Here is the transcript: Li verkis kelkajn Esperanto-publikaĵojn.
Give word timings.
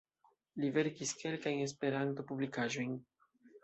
Li 0.63 0.71
verkis 0.77 1.13
kelkajn 1.21 1.63
Esperanto-publikaĵojn. 1.69 3.03